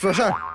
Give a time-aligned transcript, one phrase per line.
[0.00, 0.49] 说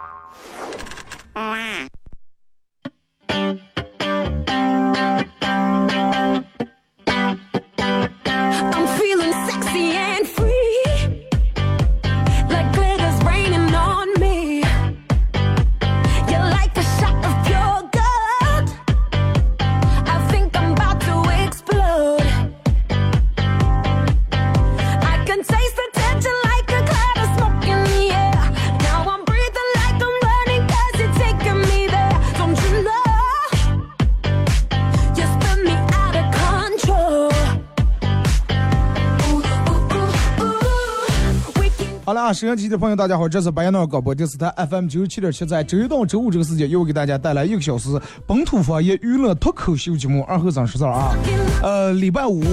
[42.35, 47.97] 收音机的朋友，大家好，这是白彦淖尔广播电视台 FM 九十七点七，在周一到周五这个时间，又给大家带来一个小时
[48.27, 51.15] 本土方言娱乐脱口秀节目《二后生十三》啊。
[51.63, 52.43] 呃，礼拜五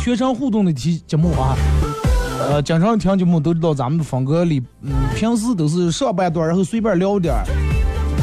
[0.00, 1.56] 全程互动的题节目啊。
[2.40, 7.44] 呃，经常听节目都知道，咱们的风格里，嗯，平时都是上半段，然后随便聊点儿，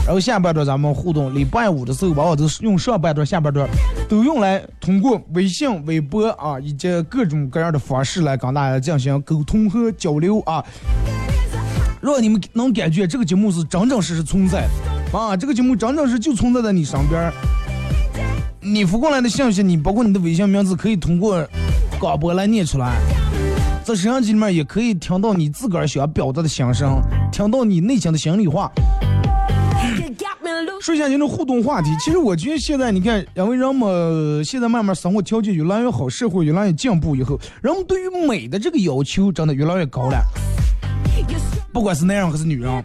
[0.06, 1.34] 然后下半段咱们互动。
[1.34, 3.68] 礼拜五的时候，往往都是用上半段、下半段
[4.09, 10.64] 都用来通过微信、微博啊，以及各种各样的方式来跟大家进行沟通和交流啊。
[12.02, 14.68] 如果你们能感觉这个节目是真真实实存在
[15.14, 17.31] 啊，这个节目真真实就存在在你身边。
[18.59, 21.48] 你发过来的信息，你包括你的微信名字，可以通过
[22.00, 22.98] 广播来念出来。
[23.86, 28.70] 在摄像机里面也可以听到你自个儿想表达的心声，听到你内心的心里话。
[30.84, 40.22] 说一下您的互动话题，其实我觉得现在你看，因为人们现在慢慢生活条件越来越好，社会越来越进步以后，人们对于美的这个要求真的越来越高了。
[41.72, 42.84] 不管是男人还是女人，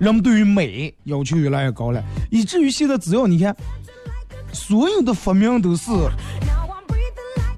[0.00, 3.54] 人们对于美要求越来越高了，以至于现在只要你看，
[4.52, 5.92] 所有的发明都是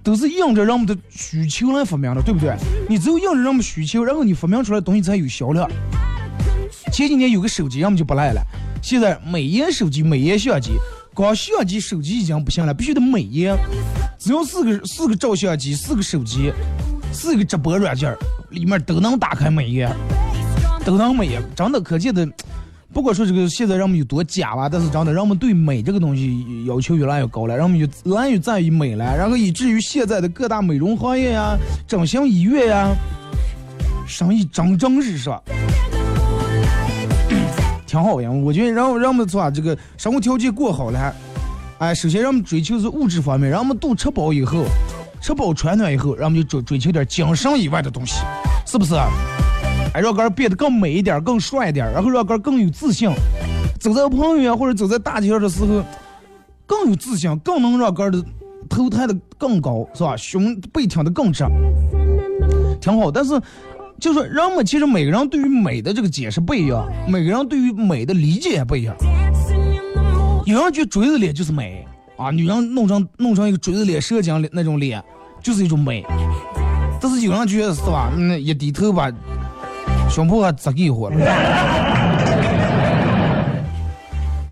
[0.03, 2.55] 都是应着人们的需求来发明的，对不对？
[2.87, 5.67] 你只有应着人们需求，然后你发明出来东西才有销量。
[6.93, 8.43] 前几年有个手机，人们就不赖了，
[8.85, 10.73] 现在美颜手机、美颜相机，
[11.15, 13.57] 光相机、手机已经不行了，必须得美颜。
[14.19, 16.53] 只要四个四个照相机、四个手机、
[17.11, 18.15] 四个直播软件，
[18.51, 19.91] 里面都能打开美颜，
[20.85, 22.29] 都能美颜，真的可见的。
[22.93, 31.57] 不管说这个现在人们有多假吧，但是真的人们对美这个东西要求越来越高了，人们越来越在意美了，然后以至于现在的各大美容行业呀、
[31.89, 32.95] 整形医院呀，
[34.07, 35.43] 生意蒸蒸日上。
[37.95, 41.15] 挺好呀，我觉得让让我们把这个生活条件过好了，
[41.79, 44.65] 哎，首先让我们追求是物质方面，让我们都吃饱以后，
[45.23, 48.21] 吃饱穿暖以后，让我们就追追求点精神以外的东西，
[48.67, 48.97] 是不是？
[49.95, 53.09] 哎，让个人变得更美一点，更帅一点，然后让个人更有自信，
[53.79, 55.81] 走在朋友呀或者走在大街上的时候，
[56.67, 58.25] 更有自信，更能让个人的
[58.69, 60.17] 头抬得更高，是吧？
[60.17, 61.45] 胸背挺得更直，
[62.81, 63.09] 挺好。
[63.09, 63.41] 但是。
[64.01, 68.95] 就说人们其实每个人对于美的这个解释不一样，每个人对于美的理解也不一样。
[70.47, 75.03] 有人觉得锥子脸就是美啊，女人弄成弄成一个锥子脸、蛇精脸那种脸
[75.43, 76.05] 就是一种美，
[77.01, 78.13] 但是有人觉得是吧？
[78.17, 79.11] 那一低头吧
[80.11, 81.17] 胸部还砸给火了。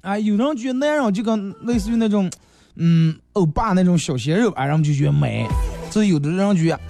[0.02, 2.30] 哎，有人觉得男人就跟类似于那种，
[2.76, 5.46] 嗯，欧巴那种小鲜肉，哎，人们就觉得美。
[5.90, 6.80] 这有的人觉得，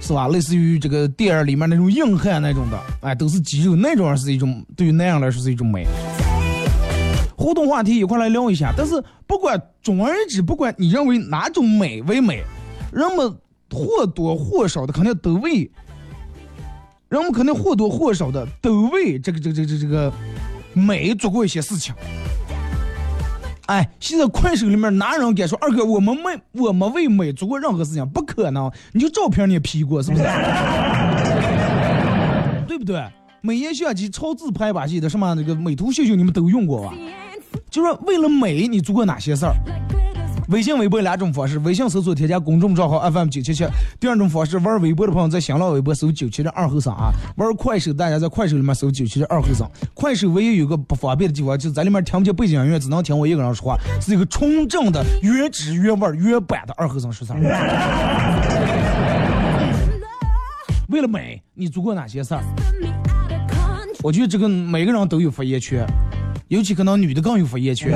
[0.00, 0.28] 是吧？
[0.28, 5.86] 类似于这个电影里面那种硬汉那种的，哎，都是肌肉那种是一种，对于那样来说是一种美。
[7.36, 8.72] 互动话题一块来聊一下。
[8.76, 12.42] 但是不管总而言之，不管你认为哪种美为美，
[12.92, 13.36] 人们
[13.70, 15.70] 或多或少的肯定都为，
[17.08, 20.12] 人们肯定或多或少的都为这个这个这个这个
[20.72, 21.94] 美做过一些事情。
[23.68, 26.22] 哎，现在快手里面哪有人敢说二哥我们没
[26.52, 28.06] 我们为美做过任何事情？
[28.08, 30.22] 不可能，你就照片你也 P 过是不是？
[32.66, 33.04] 对不对？
[33.42, 36.94] 美颜相机、超自拍把戏的什么那个美图秀秀，你们都用过吧？
[37.70, 39.52] 就说为了美，你做过哪些事儿？
[40.48, 43.66] 微信、微博两种方式，微信搜索添加公众账号 FM 九七七。
[44.00, 49.68] 第二种方式，玩微博的朋友在新浪微博搜九七的二后生啊，玩快手大家在快手里面搜九七的二后生。
[49.92, 57.38] 快手唯一有个不方便的地方，就是在里面听不见背景音乐，只能听我一个人说话，是一个纯正的原汁原味原版的二后生说事儿。
[60.88, 62.42] 为了美，你做过哪些事儿？
[64.02, 65.86] 我觉得这个每个人都有发言权，
[66.48, 67.92] 尤其可能女的更有发言权。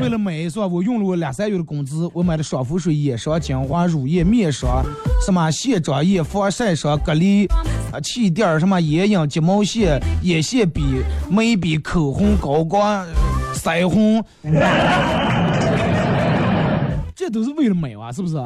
[0.00, 0.66] 为了美是吧？
[0.66, 4.82] 我用了我两三月的工资，我买的爽肤水、眼霜、精华、乳液、面霜，
[5.24, 7.46] 什么卸妆液、防晒霜、隔离
[7.92, 10.82] 啊气垫儿，什么眼影、睫毛线、眼线笔、
[11.30, 13.06] 眉笔、口红、高光、
[13.54, 14.24] 腮红，
[17.14, 18.36] 这都是为了美啊，是不是？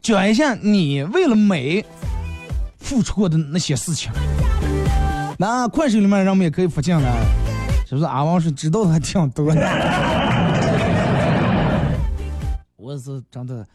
[0.00, 1.84] 讲一下你为了美
[2.78, 4.10] 付出过的那些事情。
[5.36, 7.12] 那快手里面人们也可以发进来，
[7.90, 8.06] 是不是？
[8.06, 9.60] 阿王是知道的还挺多的。
[12.78, 13.66] 我是真的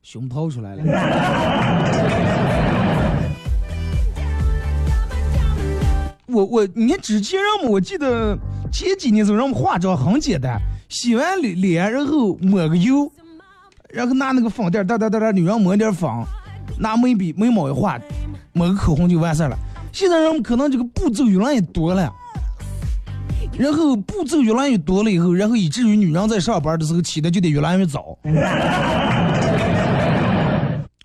[0.00, 0.84] 胸掏出来了。
[6.28, 8.38] 我我你看之前让我我记得
[8.70, 10.56] 前几年时候让我们化妆很简单，
[10.88, 13.10] 洗完脸脸然后抹个油，
[13.88, 16.08] 然后拿那个粉垫儿哒哒哒哒，女人抹点粉，
[16.78, 17.98] 拿眉笔眉毛一画，
[18.52, 19.58] 抹个口红就完事儿了。
[19.92, 22.08] 现在人们可能这个步骤越来越多了，
[23.56, 28.18] 然后步骤越来越多了以后，然后以至于女人在上班的时候起的就得越来越早，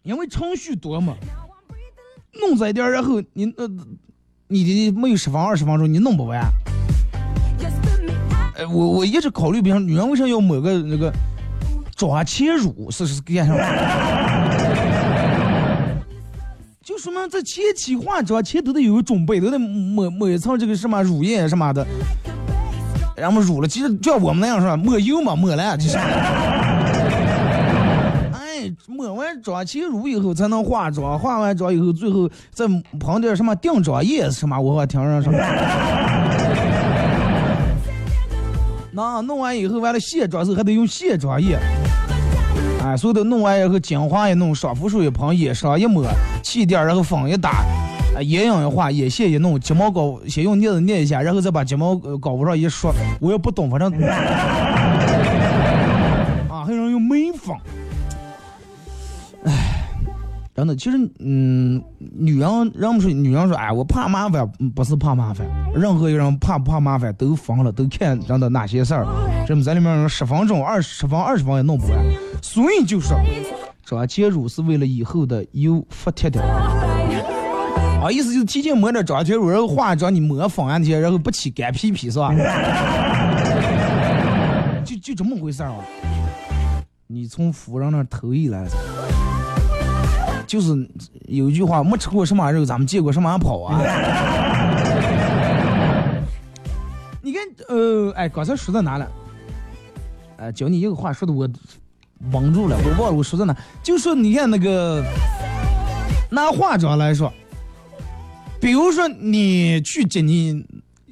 [0.03, 1.15] 因为程序多嘛，
[2.41, 3.69] 弄在点儿，然后你呃，
[4.47, 6.41] 你的没有十分二十分钟你弄不完。
[8.57, 11.13] 哎，我我一直考虑，比方女人为啥要抹个那个
[11.95, 13.59] 妆前乳，是是干什么？
[16.83, 21.85] 就说明在前期化妆前都得有个准备，都得抹抹一层这个什么乳液什么的，
[23.19, 24.77] 然后乳了，其实就像我们那样是吧？
[24.77, 25.97] 抹油嘛，抹了就是。
[28.31, 32.65] 哎，抹完妆前乳以后才能化妆，化完妆以后最后再
[32.99, 35.33] 喷点什么定妆液什么，我好听人说。
[38.91, 41.57] 那弄完以后，完了卸妆时候还得用卸妆液。
[42.83, 46.03] 哎，所有的弄完以后，精华也弄，爽肤水也喷，眼霜一抹，
[46.43, 47.63] 气垫然后粉一打，
[48.19, 52.91] 啊，眼影一画，眼线一弄，睫毛膏先用镊子捏一下，然后再把睫毛膏往上一刷。
[53.21, 53.89] 我也不懂，反正
[56.49, 57.55] 啊，还有人用眉粉。
[59.45, 59.85] 哎，
[60.53, 64.45] 真的，其实嗯，女人人们说女人说，哎，我怕麻烦，
[64.75, 69.07] 不是怕麻烦，任何一个人怕不怕麻烦都疯了，都看人的哪些事儿。
[69.47, 71.97] 这么在里面十分钟、二十分、二十分也弄不完，
[72.41, 73.17] 所以就说，
[73.85, 76.43] 妆前乳是为了以后的油服帖点。
[78.01, 82.33] 啊，意思就是提前抹点妆前乳，然后化妆你抹粉啊那些，然后不起干皮皮是吧？
[84.85, 85.83] 就就这么回事儿啊！
[87.07, 88.65] 你从夫人那儿偷一来，
[90.47, 90.89] 就是
[91.27, 93.81] 有一句话，没吃过什么肉，咱们见过什么跑啊？
[97.21, 99.07] 你看，呃，哎，刚才说到哪了？
[100.37, 101.47] 哎，教你一个话，说的我
[102.31, 103.55] 蒙住了，我忘了我说在哪。
[103.83, 105.03] 就说你看那个
[106.31, 107.31] 拿化妆来说，
[108.59, 110.65] 比如说你去接你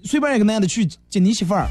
[0.03, 1.67] 随便一个男的去接你媳妇儿，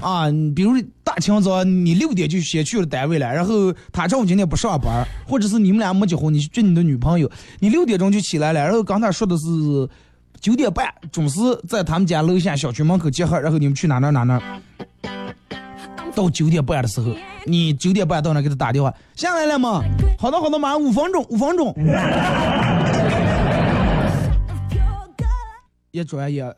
[0.00, 0.72] 啊，比如
[1.02, 9.44] 大清早你六点就先去了单位了，然后他正好今天不上班，或者是你们俩没结婚，你去接你的女朋友，你六点钟就起来了，然后刚才说的是
[10.40, 14.40] 九点半准时在他们家楼下小区门口集合，然后你们去哪哪哪哪。
[16.14, 17.14] 到九点半的时候，
[17.44, 19.82] 你九点半到那给他打电话，下来了吗？
[20.18, 21.74] 好的好的，马上五分钟，五分钟。
[25.96, 26.54] 一转眼，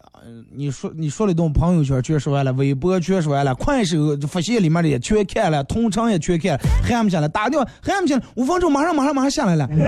[0.52, 9.68] 你说你说了动朋友圈全说完了，微博全说完了，快手发现里面的也全看了，同城也全看了，喊不下来，打电话喊不下来，五分钟马上马上马上下来了。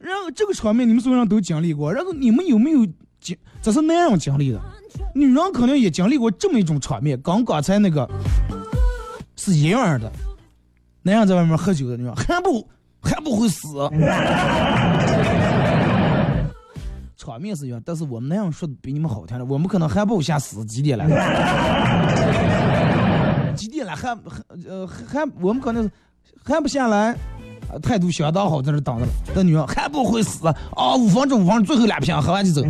[0.00, 2.84] 然后这个场面你们所有人都经历过，然后你们有没有
[3.20, 3.36] 经？
[3.60, 4.60] 这是男人经历的，
[5.14, 8.10] 女人可能也经历过这么一种场面，跟刚才那个
[9.36, 10.10] 是一样的。
[11.04, 12.68] 男人在外面喝酒的女人还不
[13.00, 13.68] 还不会死，
[17.24, 21.04] 场面是一样，但是我们那样说的比你们好听的，我们可能还不下死几点了？
[23.54, 25.88] 几点了 还还呃还我们可能
[26.42, 27.14] 还不下来。
[27.82, 29.12] 态度相当好，在那等着了。
[29.34, 30.54] 那女人还不会死啊！
[30.98, 32.62] 五分钟，五分钟，最后两瓶喝完就走。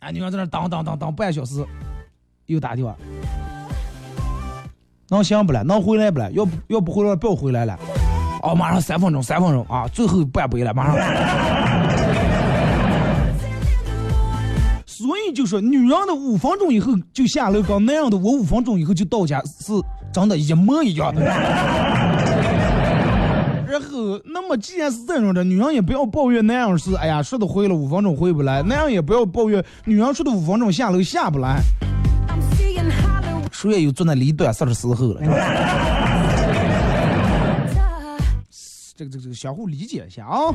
[0.00, 1.64] 啊， 女人在那等等等等半小时，
[2.46, 2.94] 又打电话，
[5.08, 5.64] 能行不了？
[5.64, 6.30] 能回来不了？
[6.32, 7.16] 要不要不回来？
[7.16, 7.76] 不要回来了。
[8.42, 9.88] 哦，马上三分钟，三分钟啊！
[9.88, 10.94] 最后半杯了，马上。
[15.28, 19.72] 以就说，女人的五分钟以后就下楼，跟男人的我五分钟以后就到家，是
[20.12, 21.22] 真的一模一样的。
[23.68, 31.60] 然后，那么既然是这种的，女人也不要抱怨男人是，哎呀，说的回了五分钟回不来，男人也不要抱怨女人说的五分钟下楼下不来。
[33.52, 35.20] 谁也有做那离短事的时候了。
[38.96, 40.52] 这个这个这个相互理解一下啊。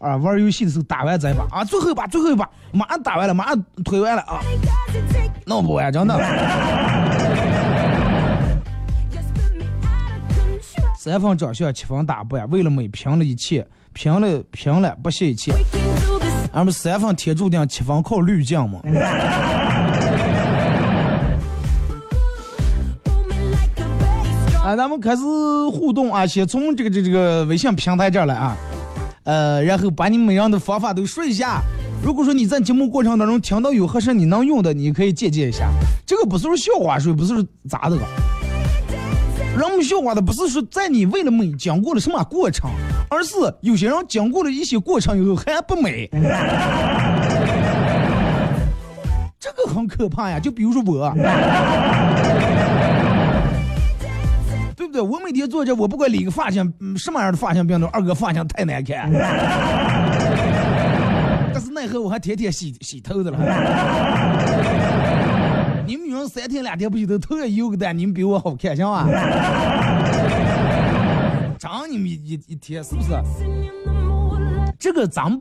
[0.00, 4.40] 啊，玩游戏的时候打完再把啊，最后一把最后一把，马上打完了，马上推完了啊，
[5.46, 6.18] 弄不完真的。
[10.98, 15.52] 三分长相，七分打扮，为了美拼了一切，拼了拼了不惜一切。
[16.52, 18.80] 俺们三分天注定，七分靠滤镜嘛。
[24.64, 25.22] 啊，咱们开始
[25.72, 28.56] 互动啊，先从这个这这个微信平台这儿来啊，
[29.24, 31.62] 呃，然后把你每样的方法都说一下。
[32.02, 35.68] 如果说你在节目过程当中听到有合适你能用的，你可以借鉴一下。
[36.06, 37.98] 这个不是说笑话说，不是说咋的。
[39.58, 42.70] 人们笑话的不是说在你为了美讲过了什么过程，
[43.10, 46.08] 而是有些人讲过了一些过程以后还不美，
[49.38, 50.40] 这个很可怕呀。
[50.40, 51.12] 就比如说我，
[54.92, 55.00] 对？
[55.00, 59.10] 我每天坐这，我不管理个发型，什么样的发型病都，二哥发型太难看。
[61.52, 63.38] 但是奈何我还天天洗洗头的了。
[65.86, 69.06] 你们女人三天两天不洗头，头也油个蛋，你们比我好看，行吧？
[71.58, 73.08] 长你们一一天是不是？
[74.78, 75.40] 这个咱们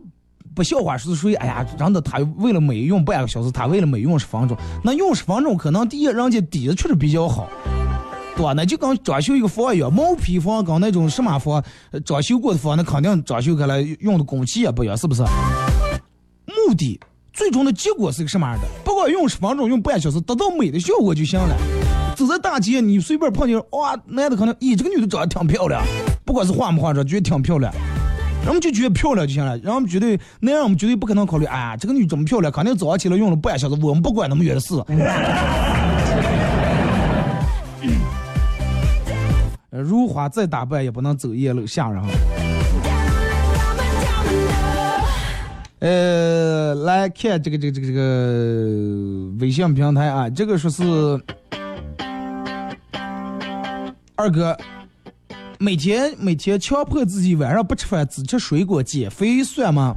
[0.53, 7.47] 不笑话是属于，哎呀，真的，他为了美用半个小时，他为了美用十分钟，那用十分钟可能第一人家底子确实比较好，
[8.39, 8.53] 对吧？
[8.55, 11.61] 那就跟装修一个房一样，毛坯房跟那种什么房，
[12.05, 15.21] 装修过的房，那肯定装修开来用的工期也不一样，是不是？
[16.45, 16.97] 目的
[17.33, 18.67] 最终的结果是个什么样的？
[18.85, 21.53] 不管用十分钟，用半小时，达到美的效果就行了。
[22.15, 25.83] 走在大街，你随便碰见，哇，男的可能，咦，这个女的长得挺漂亮，
[26.23, 27.73] 不管是化没化妆，觉得挺漂亮。
[28.45, 34.73] 人们就觉得漂亮就行了，然后我们绝对那样，我们绝对不可能考虑，哎，这个女这么漂亮，肯定早上起来用了半小时，我们不管那么远的事。
[39.81, 42.03] 如花再打扮也不能走夜路吓人。
[45.79, 48.01] 呃，来看这个这个这个这个
[49.39, 50.83] 微信平台啊，这个说是
[54.15, 54.57] 二哥
[55.57, 59.95] 每天每天强迫自己晚上不吃饭，只吃水果减肥算吗？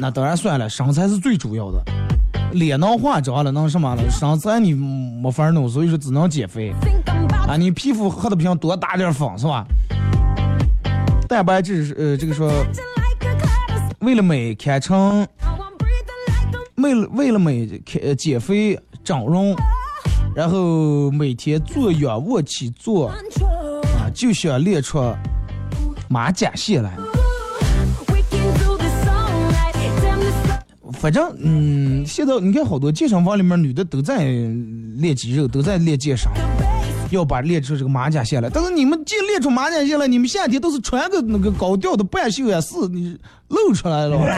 [0.00, 1.82] 那当然算了，身材是最主要的。
[2.52, 4.02] 脸能化妆了，能什么了？
[4.10, 6.72] 身材你没法弄，所以说只能减肥
[7.50, 7.56] 啊！
[7.56, 9.66] 你皮肤黑的不行，多打点粉是吧？
[11.26, 12.48] 蛋白质是呃，这个说.
[13.98, 19.56] 为了美看成 Now I'm breathing like a 为了为了美开呃减肥整容，
[20.32, 23.18] 然后每天做仰卧起坐啊，
[24.14, 25.02] 就想练出
[26.08, 26.96] 马甲线来。
[31.00, 34.22] 反正嗯，现在你看好多健身房里面女的都在
[34.98, 36.30] 练肌肉，都在练健身.
[37.10, 38.48] 要把练出这个马甲线来。
[38.48, 44.24] 但是你们既练出马甲线来，你们夏天都是穿个那个高调的半袖啊，是你露出来了吧？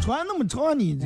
[0.00, 0.96] 穿那么长你。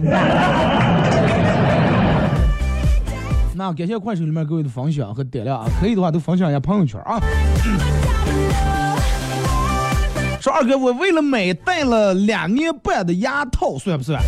[3.55, 7.21] 那感谢快手里面各位的分享和点亮啊，可以的话都分享一下朋友圈啊。
[10.41, 14.19] 说二哥，我为了美戴了两年半的牙套，算不算？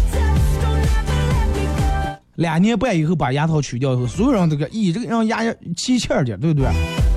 [2.43, 5.43] 两年半以后把牙套取掉以后，所有人都个，咦，这个让牙
[5.75, 6.69] 气气儿点，对不对？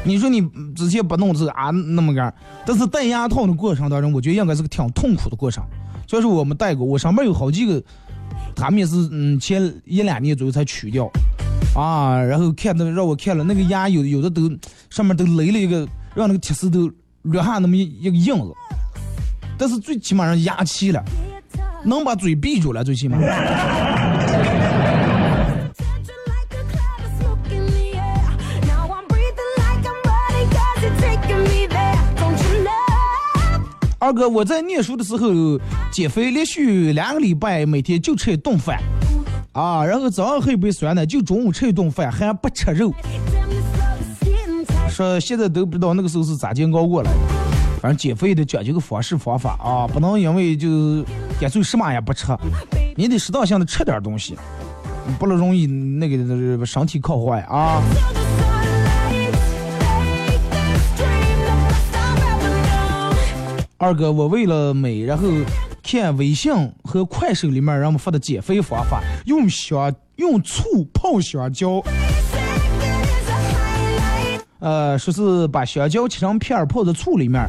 [0.06, 0.40] 你说你
[0.76, 2.34] 之前不弄这啊那么个，
[2.66, 5.62] 但是戴牙套的过程当中，我觉得应该是个挺痛苦的过程。
[6.08, 7.84] 所以说我们戴过，我上面有好几个，
[8.56, 11.12] 他们也是嗯前一两年左右才取掉，
[11.76, 14.50] 啊，然后看的让我看了那个牙有有的都
[14.92, 16.92] 上面都勒了一个，让那个铁丝都
[17.24, 18.54] 留下那么一一个印子，
[19.58, 21.04] 但是最起码让牙齐了，
[21.84, 23.18] 能把嘴闭住了，最起码。
[34.06, 35.60] 二哥，我在念书的时候
[35.92, 38.80] 减肥，连续两个礼拜，每天就吃一顿饭，
[39.52, 42.94] 啊，然后早上喝一杯酸奶，就中午吃一顿饭，还不吃肉。
[44.92, 47.18] 说现在都不知道那个时候是咋煎熬过来的。
[47.82, 51.04] 反正减肥得讲究个方式方法啊，不能因为就
[51.42, 52.28] 干脆什么也不吃，
[52.96, 54.38] 你得适当性的吃点东西，
[55.18, 57.82] 不能容易那个那个身体靠坏啊。
[63.78, 65.28] 二哥，我为了美，然后
[65.84, 70.64] 看微信和快手里面人们发的减肥方法，用香用醋
[70.94, 71.84] 泡香蕉，
[74.60, 77.46] 呃，说是把香蕉切成片儿泡在醋里面。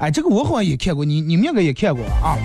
[0.00, 2.36] 哎，这个我好像也看过，你你们应该也看过啊。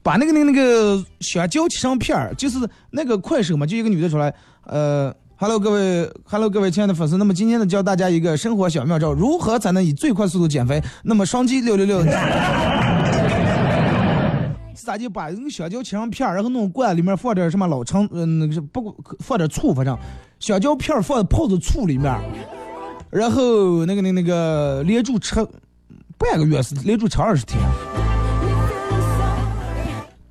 [0.00, 2.56] 把那个那个那个香蕉切成片儿，就是
[2.90, 7.16] 那个快手嘛，就一个女的出来，呃，Hello，各位，Hello，各位亲爱的粉丝。
[7.16, 10.82] 那么今天呢，教大家一个生活小妙招，如何才能以最快速度减肥？
[11.04, 12.02] 那么双击六六六，
[14.74, 19.96] 咋就把那个香蕉切成片儿，然后弄罐里面放点什么老陈，嗯、那个是不放点醋，反正
[20.40, 22.12] 香蕉片儿放泡在醋里面，
[23.08, 25.36] 然后那个那个那个连住吃
[26.18, 27.60] 半个月是连住吃二十天。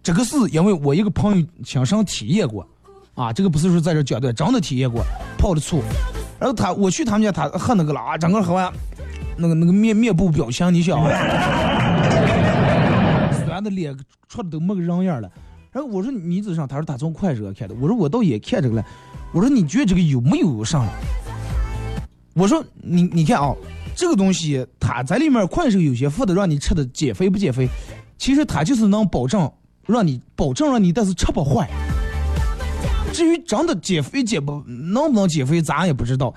[0.04, 2.68] 这个是因为我一个朋友亲身体验过，
[3.18, 5.04] 啊，这个不是说在这讲的，真的体验过
[5.40, 5.82] 泡的醋，
[6.40, 8.72] 然后他我去他们家，他喝那个了啊，整个喝完，
[9.36, 11.10] 那个那个面面部表情，你想啊，
[13.44, 13.98] 酸的脸
[14.30, 15.28] 出的都没个人样了。
[15.72, 16.68] 然后我说你怎上？
[16.68, 17.74] 他说他从快手看的。
[17.82, 18.86] 我说我倒也看这个了。
[19.32, 20.88] 我说你觉得这个有没有上？
[22.36, 23.52] 我说你你看啊，
[23.96, 27.68] 这个东西它在里面快手有些副的让你吃的减肥不减肥，
[28.18, 29.52] 其实它就是能保证
[29.88, 31.68] 让你保证让你但是吃不坏。
[33.18, 36.32] 至于真的减肥减不能不能减肥，咱也不知道。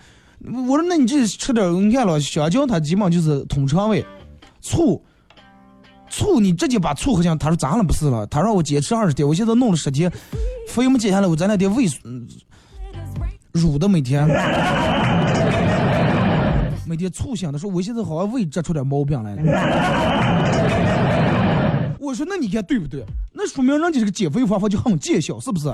[0.66, 4.02] 我说那你这吃点，你看了香蕉它基本上就是通肠胃，
[4.62, 5.04] 醋。
[6.08, 8.26] 醋你直接把醋喝进，他说咋了不是了？
[8.28, 10.10] 他让我坚持二十天，我现在弄了十天，
[10.68, 12.26] 肥没减下来，我咱俩得胃嗯
[13.52, 14.26] 乳的每天，
[16.88, 19.42] 每天醋香的说，我现在好像胃这出点毛病来了。
[22.00, 23.04] 我说那你看对不对？
[23.34, 25.70] 那说明人家这个减肥方法就很见效，是不是？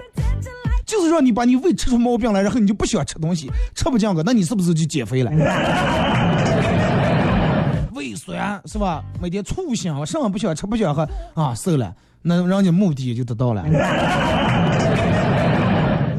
[0.85, 5.31] 就是让你把你胃吃出毛病来，然后你就不想吃东西，吃不进个，那你是不是就减肥了？
[7.95, 9.03] 胃酸是吧？
[9.21, 13.65] 每天醋香，什么不想吃不想喝啊，瘦了，那人家目的就得到了。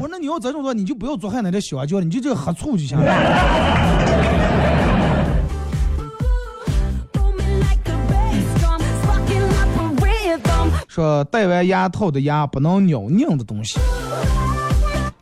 [0.00, 3.04] 说那你要这种做，你就不要做汉那点香蕉了，你就这个喝醋就行了。
[10.98, 13.78] 说戴完牙套的牙不能咬硬的东西，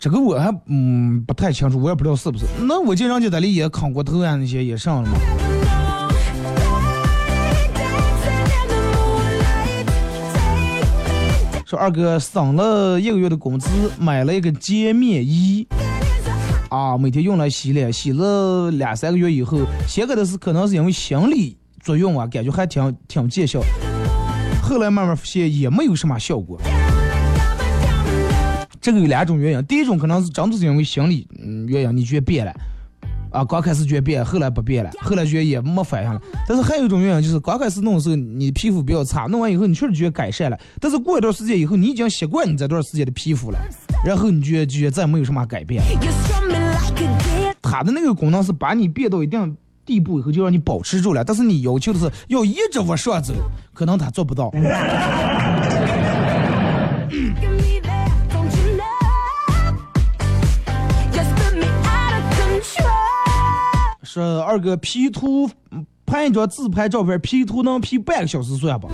[0.01, 2.47] 这个我还嗯不太清楚，我也不知道是不是。
[2.63, 5.19] 那我见人家在里也扛过头啊，那些也上了嘛。
[11.67, 15.69] 说二哥省了一个月的工资，买了一个洁面仪，
[16.71, 23.61] 啊，每天用来洗脸，洗了两三个月以后，先开的是可能是因为心理作用啊，感觉还挺挺见效，
[24.67, 26.61] 后来慢慢发现也没有什么效果。
[28.81, 32.53] 这个有两种原因，第一种可能是真的是因为心理嗯原因，你觉得变了，
[33.31, 36.21] 啊，刚开始觉得变，后来不变了，后来觉得也没反应了。
[36.49, 43.59] 但是还有一种原因就是刚开始弄的时候你皮肤比较差，弄完以后你确实觉得改善了，但是过一段时间以后你已经习惯你这段时间的皮肤了，
[44.05, 45.81] 然后你觉得觉得再没有什么改变。
[47.63, 53.33] 它的那个功能是把你变到一定地步以后就让你保持住了，但是你要求的是要一直往上走，
[53.73, 54.53] 可能他做不到。
[64.03, 65.49] 说二哥 P 图，
[66.05, 68.89] 拍一张自拍照片 P 图能 P 半个小时算不？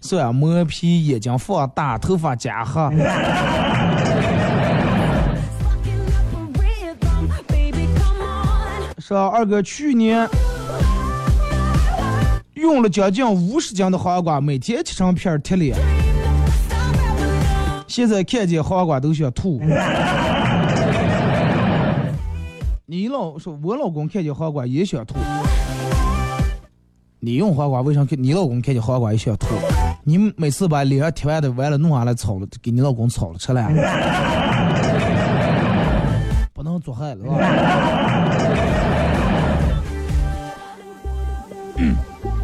[0.00, 2.80] 算磨皮、眼睛放大、头发加黑。
[9.10, 10.28] 说二哥去年
[12.54, 15.76] 用了将近五十斤的黄瓜，每天切成片儿贴脸，
[17.88, 19.60] 现在看见黄瓜都想吐。
[22.86, 25.16] 你老说，我老公看见黄瓜也想吐。
[27.18, 29.48] 你用黄瓜为啥你老公看见黄瓜也想吐？
[30.04, 33.68] 你每次把脸上贴完的完了弄下来炒了，给你老公炒了吃了，
[36.54, 37.24] 不能做害了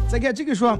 [0.09, 0.79] 再看这个说，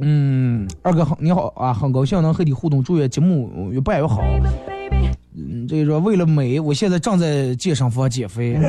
[0.00, 4.20] 嗯，二哥好，你好啊，很高兴能和你互动，祝愿节目越办越好。
[5.36, 8.54] 嗯，这个说为了美，我现在正在健身房减肥。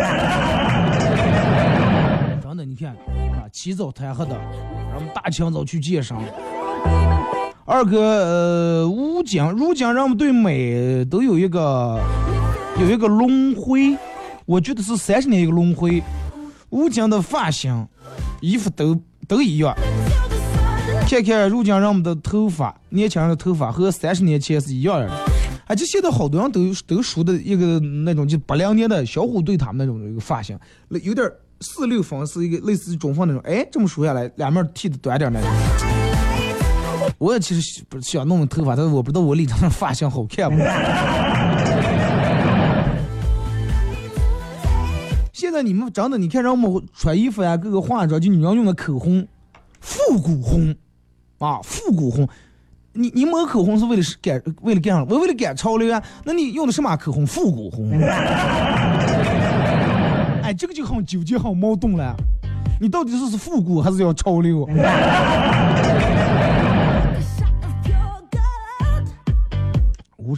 [2.42, 4.38] 真的，你看啊，起早贪黑的，
[4.92, 6.16] 然后大清早去健身。
[7.66, 12.00] 二哥，呃，武警，儒警人们对美都有一个
[12.80, 13.98] 有一个轮回，
[14.46, 16.04] 我觉得是三十年一个轮回。
[16.70, 17.88] 武警的发型、
[18.40, 18.98] 衣服都
[19.32, 19.74] 都一样。
[21.08, 25.10] 看看如今人们的头发，年轻人的头发和三十年前是一样的。
[25.68, 30.60] 而且现在好多人都都梳的一个那种就八零年的小虎队他们那种一个发型，
[31.02, 31.26] 有点
[31.62, 33.42] 四六分，是一个类似于中分那种。
[33.46, 35.50] 哎，这么梳下来，两面剃的短点那种。
[37.18, 40.62] 我也其实不是想弄个头发，但是我不知道我理他那发型好看不。
[45.42, 49.26] 现在你们真的，你看让我们穿衣服呀，各个化妆，就女人用的口红，
[49.80, 50.76] 复古红，
[51.40, 52.30] 啊，复古红，
[52.94, 55.04] 你你抹口红是为了是赶为了干啥？
[55.10, 56.00] 我为了赶潮流啊。
[56.24, 57.26] 那你用的什么口红？
[57.26, 57.90] 复古红。
[60.44, 62.16] 哎，这个就很纠结，很矛盾了。
[62.80, 64.70] 你到底是是复古还是要潮流？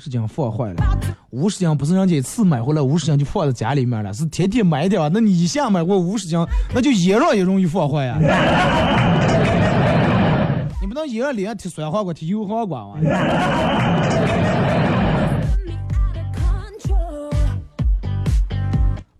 [0.03, 0.83] 十斤放坏了，
[1.29, 5.09] 五十斤不是人家一次买回来五十斤就放在家里面了，是天天买点。
[5.13, 6.37] 那你一下买过五十斤，
[6.75, 8.17] 那就一样也容易放坏呀。
[10.81, 12.95] 你不能一样脸上贴酸黄瓜、贴油黄瓜嘛？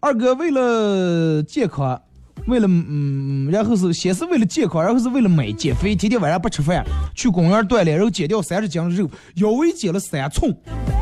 [0.01, 2.01] 二哥为了健康，
[2.47, 6.84] 为了嗯，然后是先是为了健康，然后是为了美减肥，天天晚上不吃饭，
[7.15, 10.56] 去公园锻炼，然后减掉三十斤肉，腰围减了三寸，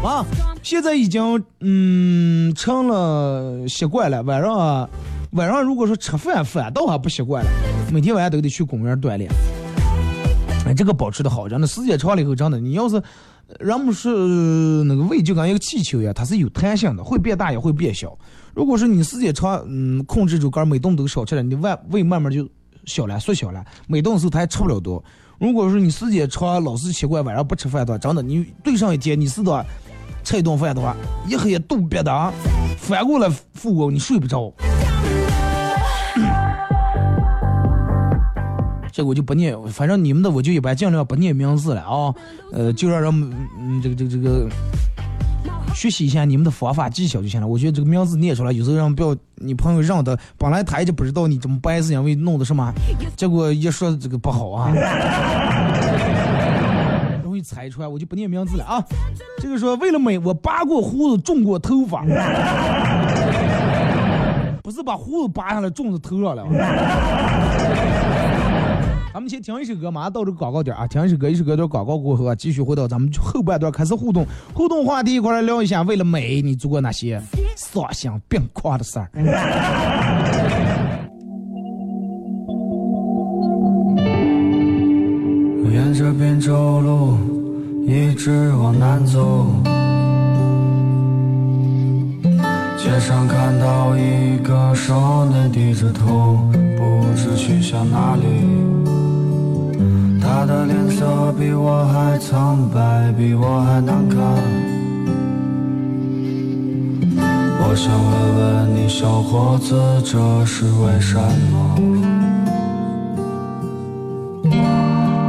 [0.03, 0.25] 啊，
[0.61, 4.21] 现在已经嗯成了习惯了。
[4.23, 4.89] 晚上啊，
[5.31, 7.49] 晚上如果说吃饭反倒还不习惯了，
[7.91, 9.29] 每天晚上都得去公园锻炼。
[10.65, 13.01] 哎，这个保持的好，真的时间长了以后，真的你要是。
[13.59, 14.07] 人们是
[14.85, 18.17] 那个胃就跟一个气球一样，它是有弹性的，会变大也会变小。
[18.53, 22.47] 如果说你时间长，嗯，控制住肝，每顿都少吃点，你胃胃慢慢就
[22.85, 25.03] 小了，缩小了，每顿时候它还吃不了多。
[25.39, 29.65] 如果说你时间长，老是习惯晚上不吃饭的话，真的你对上一天你是的
[30.23, 30.95] 吃一顿饭的话，
[31.27, 32.31] 一黑肚憋的啊，
[32.77, 34.53] 反过来复工你睡不着。
[38.91, 42.13] 这我就不念，反正你们的我就一般尽量不念名字了啊，
[42.51, 43.09] 呃，就让人
[43.57, 44.49] 嗯这个这个这个
[45.73, 47.47] 学习一下你们的方法技巧就行了。
[47.47, 52.71] 我觉得这个名字念出来，有时候让不要你朋友让的，本来他也就不知道你怎么掰是因为弄的什么，
[53.15, 54.71] 结果一说这个不好啊，
[57.23, 58.83] 容易猜出来，我就不念名字了啊。
[59.39, 62.03] 这个说为了美，我拔过胡子，种过头发，
[64.61, 66.45] 不是把胡子拔下来种在头上了。
[69.13, 70.87] 咱们先听一首歌，马上到这个广告点啊！
[70.87, 77.21] 听一首歌，一首歌到广告过后啊，继续回到咱们后半段开始互动，互动话题一块来聊一下，为了美，你做过哪些
[77.57, 79.09] 丧心病狂的事儿？
[85.73, 87.17] 沿着滨州路
[87.85, 89.45] 一直往南走，
[92.77, 98.21] 街上看到一个少年低着头，不知去向哪里。
[100.41, 104.17] 他的脸色比我还苍白，比我还难看。
[107.59, 111.19] 我想问问你，小伙子，这是为什
[111.51, 111.77] 么？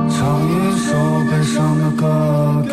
[0.09, 0.97] 唱一首
[1.31, 2.73] 悲伤的歌给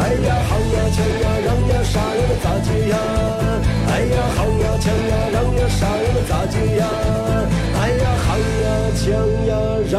[0.00, 2.96] 哎呀，好呀，抢呀，让呀，杀呀，咋接呀？
[3.88, 6.82] 哎呀，好呀，抢呀，让呀，杀呀，咋接呀？
[7.80, 9.04] 哎呀，好呀，抢
[9.46, 9.52] 呀，
[9.90, 9.94] 让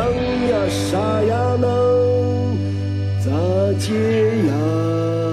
[0.50, 1.66] 呀，杀呀，能
[3.24, 3.30] 咋
[3.80, 3.88] 接
[4.48, 5.25] 呀？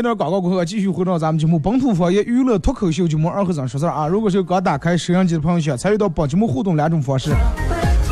[0.00, 4.08] 这段，广告过后，继续回到咱们节目本土方言娱乐脱口秀节目二和尚说事儿啊。
[4.08, 7.32] 如果是刚打开摄像机的朋友，想参与到本节目互动两种方式：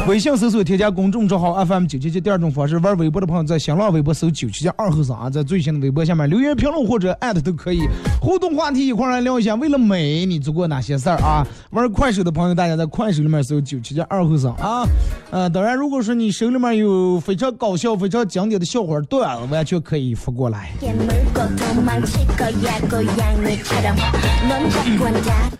[0.09, 7.83] 微信搜索添加公众账号 FM 九七七，第二种方式玩微博的朋友在新浪微博搜九七七二后生啊，在最新的微博下面留言评论或者艾特都可以，
[8.19, 11.47] 互动话题一块来聊一下，为了美你做过哪些事儿啊？
[11.73, 14.83] 玩快手的朋友，大家在快手里面搜九七七二后生啊。
[15.31, 20.71] 呃，当然，如果说你手里面有非常搞笑、非常经典的笑话段，完全可以发过来。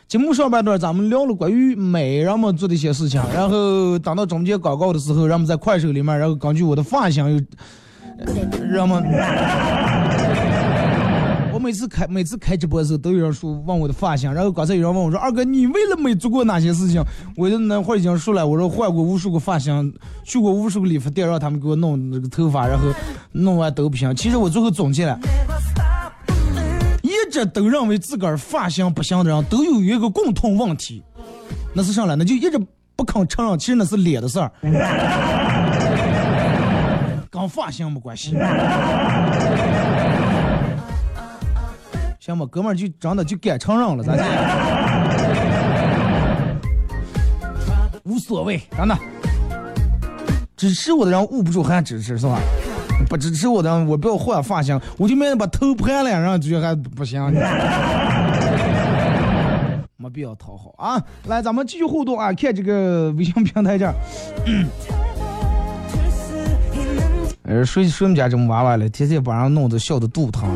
[0.09, 4.38] 节目上半段咱们聊了关于美，人们做的一些事情，然后等到中。
[4.45, 7.39] 间广告的时候，人们在快手里面，然后根据我的发型有，
[8.27, 8.35] 呃
[8.67, 9.03] 人们，
[11.53, 17.03] 我每次开每次开直播的时候，都有人说问我的发型，然后刚才有人问我说二哥你为了美做过哪些事情？
[17.37, 19.93] 我就那会儿已经说了，我说换过无数个发型，
[20.25, 22.85] 去过无数个理发店，让他们给我弄那个头发，然后
[23.33, 24.15] 弄完都不行。
[24.15, 25.19] 其实我最后总结了。
[27.03, 31.03] 一直都认为自个儿发型不行的人，都有一个共同问题，
[31.75, 32.15] 那是啥呢？
[32.17, 32.51] 那就一直
[32.99, 34.51] 不肯承认，其实那是脸的事儿，
[37.31, 38.31] 跟发型没关系。
[42.19, 44.25] 行吧，哥们儿就真的就该承认了，咋的？
[48.03, 48.99] 无所谓，真的。
[50.57, 52.41] 支持我的人捂不住还支持是吧？
[53.09, 57.23] 不支持我的，我不要换发型，我就没把头盘了，然后觉得还不行。
[60.09, 60.99] 没必要讨好啊！
[61.27, 62.33] 来，咱们继续互动啊！
[62.33, 63.95] 看这个微信平台这儿，
[67.43, 68.89] 呃，谁谁们家这么娃娃了？
[68.89, 70.49] 天天把人弄得笑得肚疼。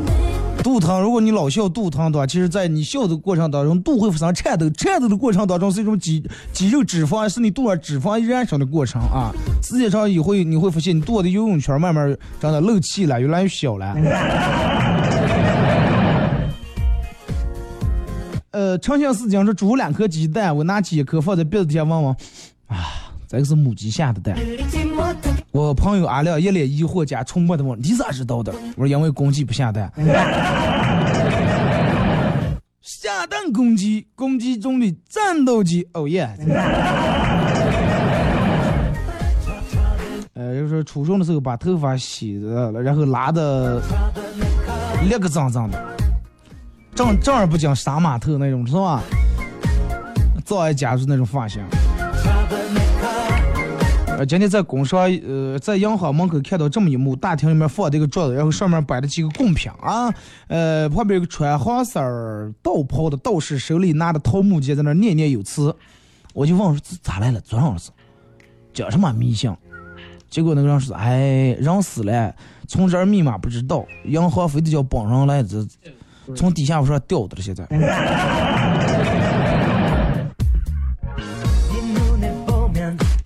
[0.62, 9.32] 肚疼，如果你老笑肚疼的话，其实在你笑的过程当中，肚会发生颤抖，颤抖的过程当中是一种肌肌肉脂肪，是你肚上脂肪燃烧的过程啊。
[9.62, 13.94] 时间长以后，你会发现你肚的游泳圈慢慢长得漏气了，越来越小了。
[18.52, 22.14] 呃，长相思讲是煮两颗鸡蛋，我拿起一颗放在鼻子底下闻闻，
[22.66, 24.36] 啊，这个是母鸡下的蛋。
[25.50, 29.90] 我朋友阿亮一脸疑惑加崇拜的问：“你咋知道的？”我说：“因为公鸡不下蛋。”
[32.82, 36.28] 下蛋公鸡，公鸡中的战斗机，哦耶！
[40.34, 43.80] 呃，就是初中的时候把头发洗了，然后拉的，
[45.08, 45.91] 裂个脏脏的。
[46.94, 49.02] 正正儿不经杀马特那种是吧？
[50.44, 51.62] 早爱家族那种发型。
[54.08, 60.12] 呃，今天在工商，呃，在银行门口看到这么一幕，大厅里面放的一个桌子，然后上面摆了几个贡品啊，
[60.48, 61.98] 呃，旁边有个穿黄色
[62.62, 65.74] 道袍的道士，手里拿着桃木剑在那念念有词。
[66.34, 67.40] 我就问说这咋来了？
[67.48, 67.90] 多少事？
[68.74, 69.50] 讲什么迷信？
[70.28, 72.34] 结果那个人说，哎，人死了，
[72.68, 75.66] 从这儿密码不知道，银行非得叫绑人来，这
[76.36, 77.66] 从底下往上掉的了现在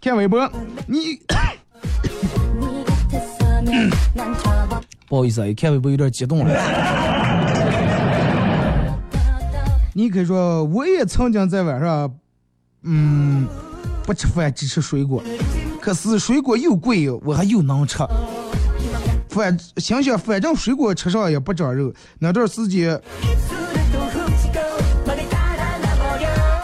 [0.00, 0.50] 看微博
[0.86, 1.20] 你
[5.08, 6.54] 不好意思啊一看微博有点激动了。
[9.94, 12.12] 你可以说我也曾经在晚上
[12.82, 13.46] 嗯
[14.04, 15.22] 不吃饭只吃水果。
[15.86, 17.98] 可是水果又贵我还又能吃。
[19.36, 22.98] 反想想反正水果吃上也不长肉那段时间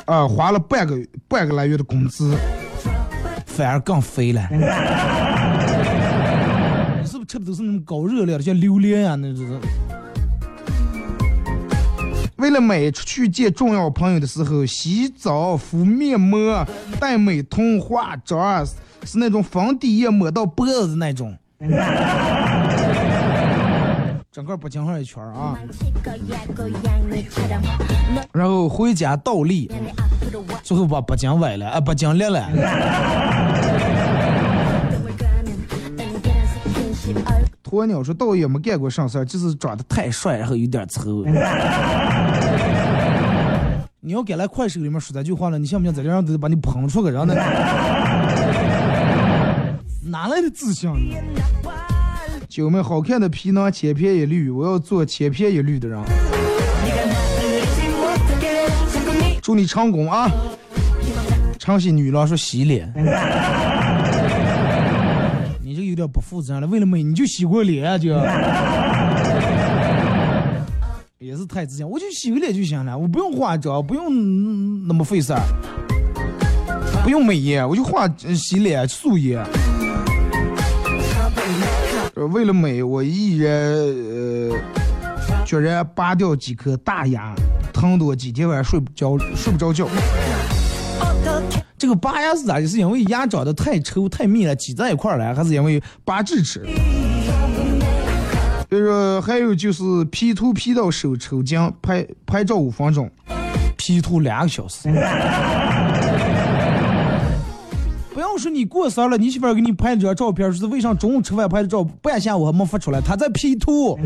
[0.06, 0.96] 啊花了半个
[1.28, 2.34] 半个来月的工资
[3.44, 4.48] 反而更肥了。
[4.50, 4.60] 你
[7.06, 9.60] 是不是吃的都是那种高热量的像榴莲啊那种？
[12.36, 16.66] 为了买出去见重要朋友的时候洗澡敷面膜
[16.98, 18.64] 戴美瞳化妆
[19.04, 21.36] 是那种粉底液抹到脖子那种。
[24.32, 25.58] 整个北京上一圈啊，
[28.32, 29.70] 然后回家倒立，
[30.62, 32.48] 最后把北京崴了，啊，北京裂了。
[37.62, 41.22] 鸵鸟说倒也没干过啥事儿，就是长得太帅，然后有点丑。
[44.00, 47.34] 你要敢来快手里面说这句话了，你信不信在这让都把你捧出个人呢？
[50.08, 51.16] 哪来的自信呢？
[52.54, 55.98] 九妹，好看的皮囊千篇一律，我要做千篇一律的人。
[59.40, 60.30] 祝你成功啊！
[61.58, 62.92] 长西女郎说洗脸，
[65.64, 66.68] 你这有点不负责任了。
[66.68, 68.10] 为了美你就洗过脸啊就，
[71.20, 75.40] 也是太自信，我就洗个脸就行了，我不用化妆，不用那么费事儿，
[77.02, 79.42] 不用美颜，我就化洗脸素颜。
[82.32, 84.56] 为了美，我毅然呃，
[85.44, 87.34] 居然拔掉几颗大牙，
[87.74, 89.86] 疼得我几天晚上睡不着，睡不着觉。
[91.76, 92.66] 这个拔牙是咋的？
[92.66, 96.64] 是因为牙长得太稠太密了，挤在一块儿了，还是因为拔智齿？
[98.70, 103.10] 所以说，还有就是 P 图 P 到手抽筋，拍拍照五分钟
[103.76, 104.88] ，P 图两个小时。
[108.32, 113.98] 要说你过生日了，你媳妇给你拍了张照片，说是为啥中午吃饭拍的照，半下午还没发出来，她在 P 图。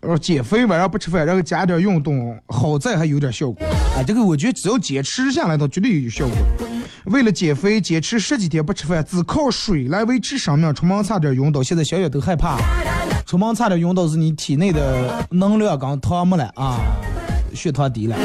[0.00, 3.64] 呃，减肥晚上不吃饭，然后加点运动，好在还有点效果。
[3.64, 6.36] 啊，这个我觉得只要坚持下来，它绝对有效果。
[7.04, 12.58] 为了减肥，坚持十几天不吃饭，只靠水来维持生命，出门差点晕倒，现在想想都害怕。
[13.26, 16.80] 出门差点晕倒是你体内的能量跟糖没了啊，
[17.54, 18.16] 血糖低了。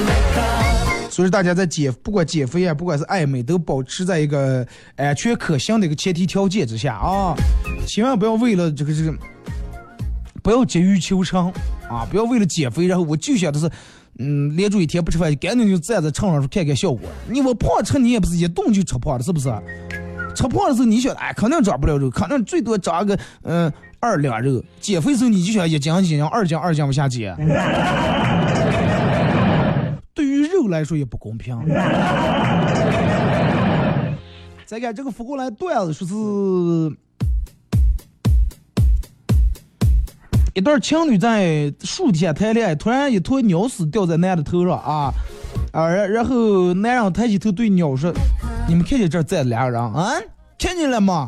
[1.10, 7.36] 所以大家在减，不管减肥啊，不管是爱美，都保持在一个安全可行的一个前提条件之下啊，
[7.88, 9.14] 千万不要为了这个这个。
[10.42, 11.48] 不要急于求成
[11.90, 12.06] 啊！
[12.12, 13.72] 不要为了减肥，然后我就想的是，
[14.20, 17.02] 嗯，连住一天不吃饭，赶紧就站在秤上看看效果。
[17.28, 19.50] 你我胖吃你也不是一动就吃胖的，是不是？
[20.36, 24.64] 吃胖的时候你想，哎，肯定长不了肉，肯定最多长个嗯、二两肉。
[24.80, 27.36] 减肥时候你就想一斤一斤，二斤二斤往下减。
[30.14, 31.60] 对于肉来说也不公平。
[34.66, 36.96] 再看这个发过来段子，说是。
[40.56, 45.12] 一对情侣在树底下谈恋爱，突然一坨鸟屎掉在男的头上啊
[45.72, 45.90] 啊！
[45.90, 48.14] 然然后男人抬起头对鸟说
[48.70, 50.12] ：“你们看见这儿站俩人啊？
[50.60, 51.26] 看见了吗？”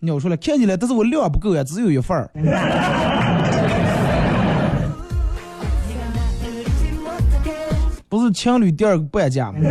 [0.00, 2.30] 鸟说了：“看见了，但是我量不够呀，只有一份儿。”
[8.10, 9.58] 不是情侣第二个半价吗？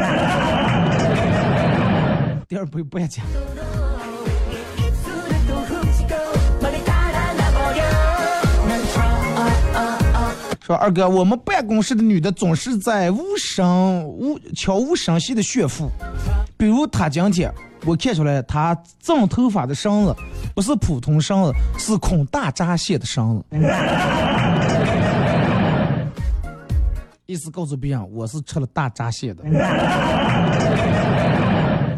[2.49, 3.21] 第二杯半价。
[10.69, 15.89] 说二哥，我们办公室的女的总是在无声无悄无声息的炫富，
[16.57, 17.51] 比如她今天，
[17.85, 20.15] 我看出来她整头发的绳子
[20.53, 23.57] 不是普通绳子，是捆大闸蟹的绳子。
[27.25, 29.43] 意思告诉别人我是吃了大闸蟹的。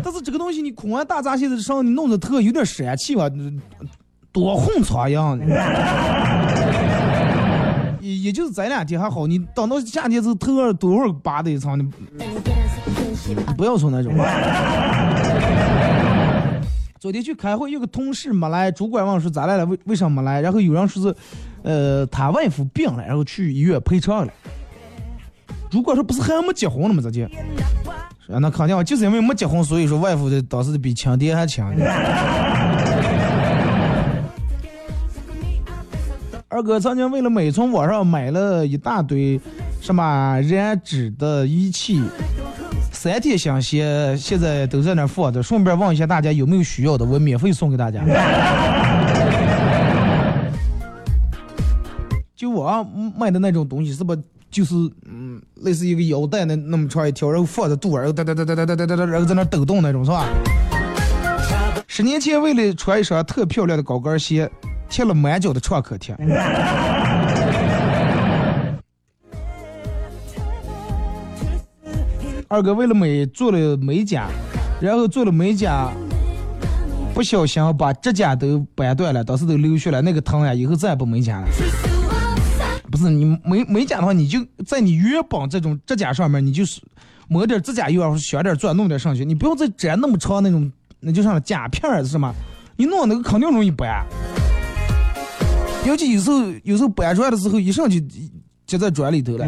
[0.01, 3.29] 但是这个东西你捆完大闸蟹的绳子，你弄得特有点闪气吧，
[4.31, 5.37] 多混苍蝇。
[8.11, 11.89] 也也就是这两天还好，你等到夏天之后头上多会儿扒的一层，你
[13.55, 14.13] 不要说那种。
[16.99, 20.41] 昨天去开会，有个同事没来，主管问说咋来了，为为啥没来？
[20.41, 21.15] 然后有人说是，
[21.63, 24.33] 呃，他外父病了，然后去医院陪床了。
[25.69, 27.01] 主管说不是还没结婚呢吗？
[27.01, 27.25] 咋就，
[28.27, 31.63] 说那肯定就是因为没结婚，所以说外父的当时比亲爹还亲。
[36.61, 39.41] 二哥曾经为了美从网上买了一大堆
[39.81, 41.99] 什么燃脂的仪器，
[42.91, 45.41] 三天新鲜，现在都在那放着。
[45.41, 48.03] 顺便问一下大家有没有需要的，我免费送给大家。
[52.35, 52.87] 就我
[53.17, 54.15] 卖的那种东西，是不
[54.51, 54.75] 就是
[55.09, 60.27] 嗯，类似一个腰带那那么长一条，然后放在肚，然后哒哒哒哒哒哒哒哒，然后在那抖动那种，是吧？
[61.87, 64.47] 十年前为了穿一双特漂亮的高跟鞋。
[64.91, 66.13] 贴了满脚的创可贴。
[72.49, 74.27] 二哥为了美做了美甲，
[74.81, 75.89] 然后做了美甲，
[77.13, 81.47] 不小心把指甲都掰断了，当时都流血了，那个疼呀，以后再也不美甲了。
[82.91, 86.81] 不是你美美甲的话，你就在你原本这种指甲上面，你就是
[87.29, 90.69] 抹点指甲油啊，或者削点钻，弄点上去，你不要再粘那么长那种，
[90.99, 92.33] 那就像甲片儿是吗？
[92.75, 94.05] 你弄那个肯定容易掰。
[95.85, 98.05] 尤其有时候有时候搬砖的时候，一上去
[98.65, 99.45] 就在砖里头了。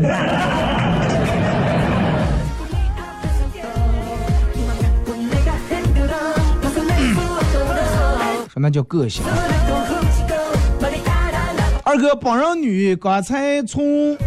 [8.49, 9.23] 说那叫个性。
[11.83, 14.17] 二哥，帮人女刚才从，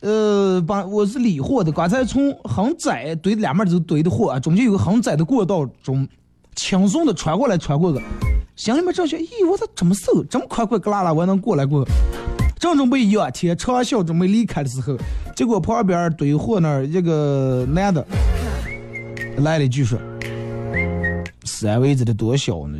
[0.00, 6.08] 呃，帮我是理货的，刚才从很窄堆两面都堆的货啊，中间有个很窄的过道中，
[6.54, 8.02] 轻松的穿过来穿过去，
[8.56, 11.86] 心里面正想，咦，我咋这么瘦，这么快快个拉拉，我还能过来过？
[12.58, 14.96] 正准备仰天长啸准备离开的时候，
[15.36, 18.02] 结果旁边堆货那儿一个男的
[19.36, 19.98] 来了一句说
[21.44, 22.78] ：“三位子的多小呢？”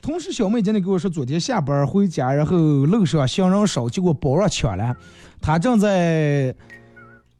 [0.00, 4.94] 同事小妹今天跟我说，昨天下班回家，然后路上行人少，结果包上抢了。
[5.40, 6.54] 她正在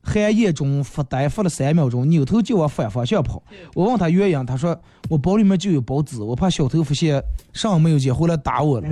[0.04, 3.42] 寒夜中发呆，发了三秒钟，扭头就往反方向跑。
[3.74, 4.78] 我问他原因，他说
[5.08, 8.88] 我包里面就有包子，我怕小偷发现上没有捡回来打我了。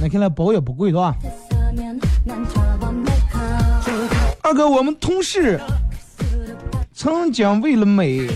[0.00, 1.14] 那看来包也不贵，对吧？
[4.42, 5.60] 二哥，我们同事
[6.92, 8.26] 曾经为了美。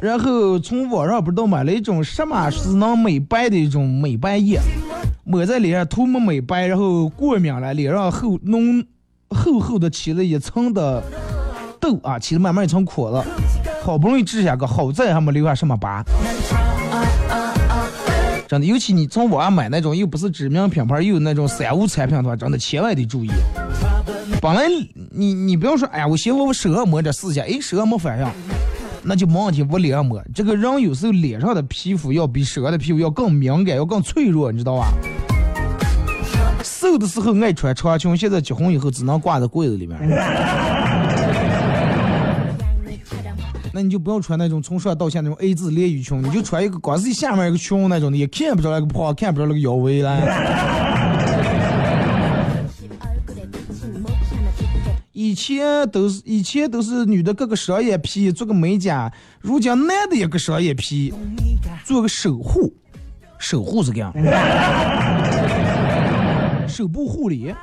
[0.00, 4.60] 然后从网上不知道买了一种什么是能美白的一种美白液，
[5.24, 8.84] 抹在脸上涂抹美白，然后过敏了，脸上厚浓
[9.30, 11.02] 厚厚的起了一层的
[11.80, 13.28] 痘啊，起了慢慢一层壳子，
[13.84, 16.04] 好不容易治下个，好在还没留下什么疤。
[18.48, 23.30] 真的，尤其你从网上买那种又不是知名品牌，又有那种三无产品的话，真的千万得注意。
[24.40, 24.64] 本来
[25.12, 28.26] 你你不要说，哎呀，我媳妇我手上抹点试一下，哎，手上没反应。
[29.04, 30.22] 那就没问题，我脸上抹。
[30.32, 34.92] 这个人有时候脸上的皮肤要比手上的皮肤要更敏感，要更脆弱，你知道吧？
[36.62, 39.98] 瘦的时候爱穿长裙，现在结婚以后只能挂在柜子里面。
[43.74, 50.14] 那你就不要穿那种从上到下那种 A 字连衣裙，你就穿一个光是下面一个裙那种的，也看不着那个胖，看不着那个腰围了。
[55.32, 59.10] 以前都是以前都是女的割个双眼皮做个美甲，
[59.40, 61.10] 如今男的也割双眼皮
[61.86, 62.70] 做个守护，
[63.38, 64.12] 守护是这样，
[66.68, 67.54] 手部护理，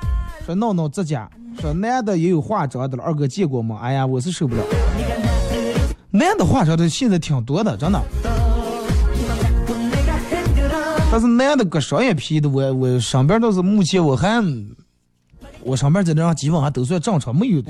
[0.44, 3.78] 说弄弄指甲，说男的也有化妆的了，二哥见过吗？
[3.80, 4.64] 哎呀，我是受不了，
[6.10, 8.02] 男的化妆的现在挺多的，真的，
[11.12, 14.42] 但是男的割双眼皮的，我我身边倒是目前我还。
[15.62, 17.62] 我上班在那上基本上都算正常，没有。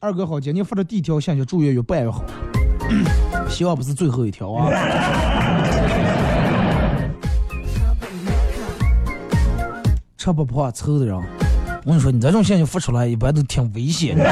[0.00, 2.24] 二哥好，今天发的第一条信息，祝愿越办越好，
[3.48, 4.68] 希望不是最后一条啊。
[10.16, 11.22] 吃不胖臭的人，我
[11.86, 14.24] 跟你说，你这种信息发出来，一般都挺危险的。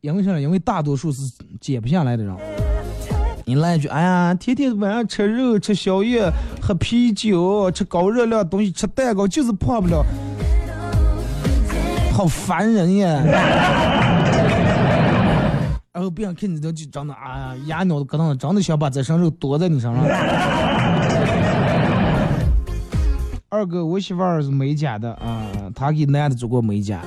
[0.00, 0.38] 因为啥？
[0.38, 1.22] 因为大多数是
[1.60, 2.36] 减不下来的人。
[3.44, 6.30] 你来一句，哎呀，天天晚上吃肉、吃宵夜、
[6.60, 10.04] 喝啤酒、吃高热量东西、吃蛋糕，就是胖不了，
[12.14, 13.22] 好烦人呀！
[15.92, 20.04] 然后别人看你都就长得，哎呀，牙咬的咯噔，真的想把这身肉夺在你身上。
[23.50, 27.00] 二哥，我媳妇儿是美甲的啊，她给男的做过美甲。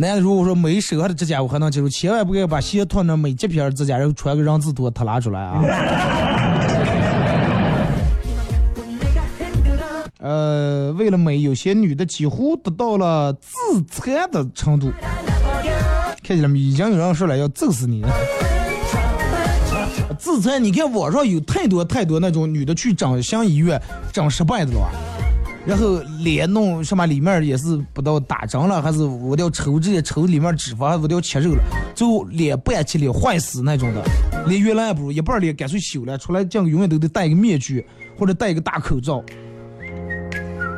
[0.00, 5.62] 男的如果说没手上的指甲，我还能接受，千万不该把鞋脱那没截片指甲，然后穿个人字拖他拉出来啊！
[10.20, 13.50] 呃，为了美，有些女的几乎达到了自
[13.90, 14.90] 残的程度。
[16.22, 16.58] 看见了没？
[16.58, 18.08] 已经有人说了要揍死你了。
[20.18, 23.78] 自残，你看网上有太多太多那种女的去整形医院
[24.10, 24.90] 整失败的了。
[25.70, 31.62] 然后脸弄什么里面也是不知道打针了，还是我要抽这些抽里面脂肪，还是我要切肉了，
[31.94, 34.04] 最后脸半起脸坏死那种的，
[34.48, 37.86] 连原来还不如，一半脸干脆修了，出来这样永远都得戴一个面具
[38.18, 39.22] 或者戴一个大口罩。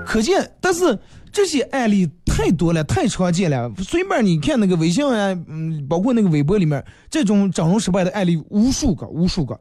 [0.04, 0.98] 可见，但是
[1.32, 3.72] 这些案例太多了，太常见了。
[3.78, 9.58] 随便你看那个微信啊，嗯，包括那个微博里面，这种整容失败的案例无数个，无数个，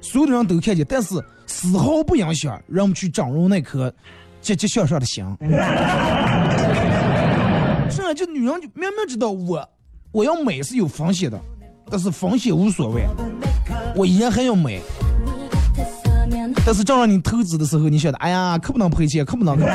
[0.00, 1.14] 所有的人都看见，但是
[1.46, 3.94] 丝毫不影响让我们去整容那颗。
[4.44, 5.24] 积极向上的心，
[7.90, 9.66] 是啊，这女人就明明知道我
[10.12, 11.40] 我要美是有风险的，
[11.90, 13.06] 但是风险无所谓，
[13.96, 14.82] 我依然还要美。
[16.66, 19.58] 但是正让你投资的时候，你晓得，哎呀，可不能赔钱，可不能。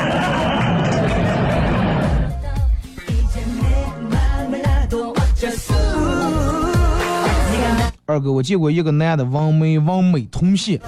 [8.05, 10.79] 二哥，我见过一个男的王美王美同学，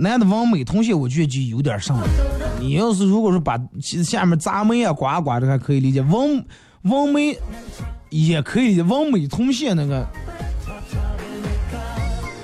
[0.00, 2.06] 男的纹美瞳线，我觉得就有点上了。
[2.60, 3.58] 你要是如果说把
[4.04, 6.44] 下面扎眉啊、刮刮这还可以理解，纹
[6.82, 7.36] 纹眉
[8.10, 10.06] 也可以纹，美瞳线那个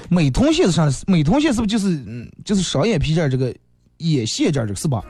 [0.09, 0.91] 美瞳线是啥？
[1.07, 3.55] 美瞳线是不是就是嗯就是双眼皮这儿这个
[3.99, 5.03] 眼线这儿这个是吧？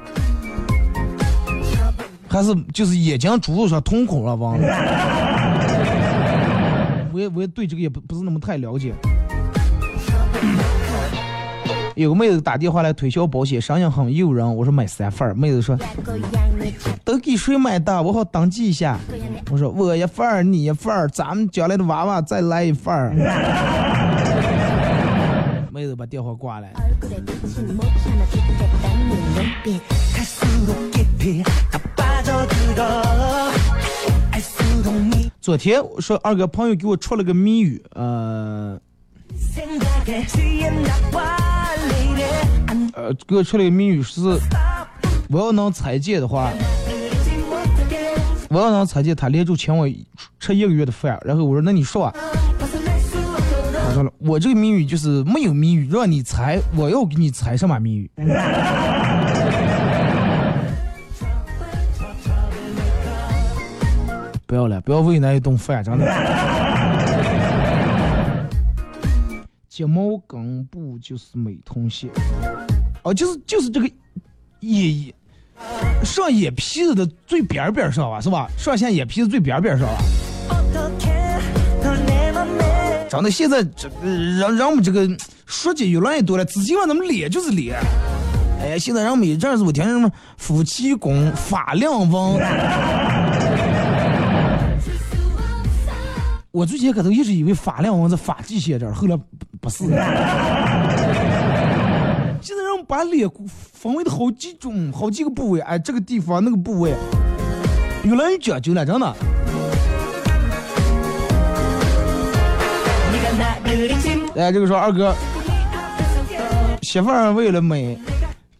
[2.28, 4.58] 还是就是眼睛猪肉上瞳孔了王？
[7.12, 8.92] 我也我也对这个也不不是那么太了解。
[11.94, 14.56] 有个妹子打电话来推销保险，声音很诱人。
[14.56, 15.78] 我说买三份儿，妹子说
[17.04, 18.02] 都给谁买的？
[18.02, 18.98] 我好登记一下。
[19.50, 23.14] 我说我一份儿，你一份儿，咱们将来的娃娃再来一份儿。
[25.70, 26.66] 妹子把电话挂了。
[35.40, 38.80] 昨天我说二哥朋友给我出了个谜语，呃
[42.94, 44.20] 呃，给我出了个谜语是，
[45.28, 46.50] 我要能猜见的话，
[48.48, 49.88] 我要能猜见他连住请我
[50.38, 52.14] 吃一个月的饭，然后我说那你说啊，
[53.86, 58.10] 他说了，我这个谜语就是没有谜语，让你猜，我要给你猜什么谜语？
[64.46, 66.63] 不要了，不要为难一顿饭，真的。
[69.76, 72.08] 睫毛根部就是美瞳线，
[73.02, 73.90] 哦，就是就是这个
[74.60, 75.12] 眼
[76.04, 78.48] 上眼皮子的最边边儿上吧，是吧？
[78.56, 79.98] 上下眼皮子最边边儿上吧。
[83.10, 85.08] 真的，现在这个人人们这个
[85.44, 87.76] 说的越来越多了，只希望咱们脸就是脸。
[88.60, 92.40] 哎呀，现在人们一阵子我听什么夫妻宫、发量纹。
[96.54, 99.18] 我最前可能一直以为发量纹是发际线这儿，后来
[99.60, 99.78] 不是。
[102.40, 103.28] 现在人把脸
[103.72, 106.94] 分为的好几种、好几个部位，哎，这个地方那个部位，
[108.04, 109.16] 越来越讲究了，真的。
[114.36, 115.12] 哎，这个说二哥，
[116.82, 117.98] 媳妇儿为了美，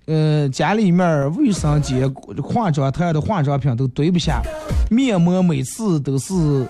[0.07, 4.43] 呃，家里面卫生间、化妆台的化妆品都堆不下，
[4.91, 6.67] 面膜每次都是。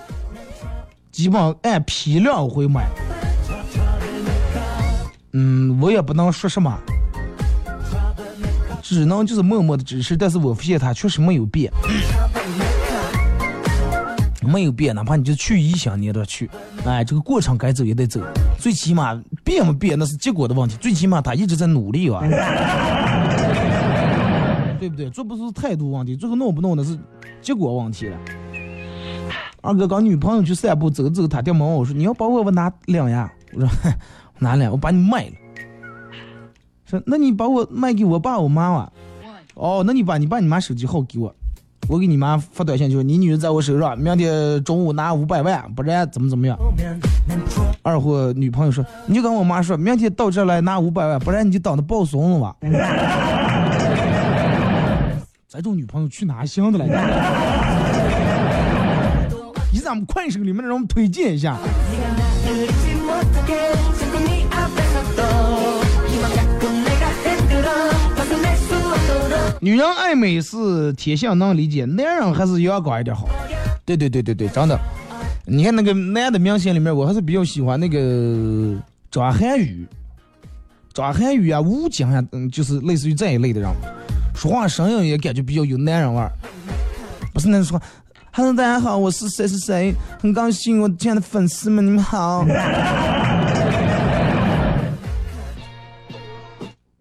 [1.15, 2.89] 基本按批量会买，
[5.31, 6.77] 嗯，我也不能说什么，
[8.83, 10.17] 只能就是默默的支持。
[10.17, 11.71] 但是我发现它确实没有变，
[14.41, 14.93] 没有变。
[14.93, 16.49] 哪怕你就去异乡，你也得去。
[16.83, 18.19] 哎，这个过程该走也得走，
[18.59, 22.19] 最起码变不变那是结果的问题，最起码他一直在努力啊，
[24.77, 25.09] 对不对？
[25.09, 26.99] 这不是态度问题，最后弄不弄的是
[27.41, 28.17] 结果问题了。
[29.65, 33.33] 二哥跟女朋友去散步，走走，他掉毛，我说你要把我我拿两呀？
[33.53, 33.69] 我说
[34.37, 35.31] 拿两，我把你卖了。
[36.85, 38.91] 说那你把我卖给我爸我妈吧。
[39.55, 41.33] 哦，那你把你把你妈手机号给我，
[41.87, 46.55] 我给你妈发短信，就是你女儿在我手上，明天中午拿五百万，不然怎么怎么样。
[47.81, 52.55] 二货女朋友说，你就跟我妈说，明天到这来拿五百万，不然你就当着抱孙子吧。
[55.47, 56.85] 咱这种女朋友去哪行的来？
[59.75, 61.57] 你咱们快手里面让我们推荐一下。
[69.59, 73.27] 女人爱美是天性能理解，男人还是阳光一点好。
[73.83, 74.79] 对对对对对，真的。
[75.45, 79.85] 你看那个男的明星里面，我还是比较喜欢那个张涵予，
[80.93, 83.69] 张涵予啊，吴京啊，嗯，就是类似于这一类的人，
[84.33, 86.31] 说话声音也感觉比较有男人味儿，
[87.33, 87.81] 不是那种说。
[88.37, 92.45] Hello，大家好，我是谁谁谁，很高兴我亲爱的粉丝们，你们好。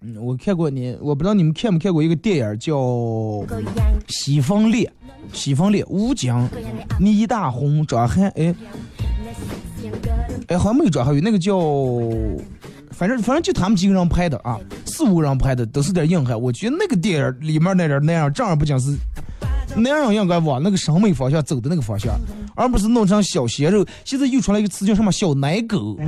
[0.00, 2.76] 嗯，我看过你，我不知道你们看没看过一个电影叫
[4.06, 4.88] 《西风烈》，
[5.36, 6.48] 西风烈，吴京、
[7.00, 8.54] 倪大红、张涵，哎，
[10.46, 11.58] 哎，好像没有张涵予，那个叫，
[12.92, 14.56] 反正反正就他们几个人拍的啊，
[14.86, 16.40] 四五人拍的，都是点硬汉。
[16.40, 18.96] 我觉得那个电影里面那点那样，正儿八经是。
[19.76, 22.14] 男人应该往那个审美方向走的那个方向，
[22.54, 23.84] 而不是弄成小鲜肉。
[24.04, 25.96] 现在又出来一个词叫什么“小奶狗”。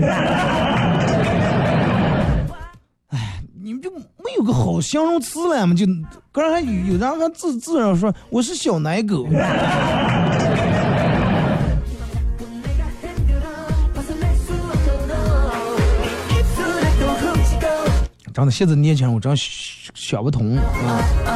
[3.09, 5.75] 哎，你们就没有个好形容词了嘛？
[5.75, 5.85] 就
[6.33, 9.27] 刚才还有有人还自自然说我是小奶狗。
[18.33, 21.36] 真的，现在年轻人我真想想不通啊。